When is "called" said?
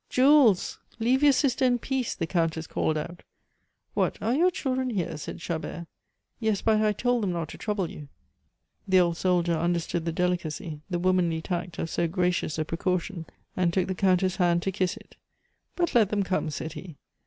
2.65-2.97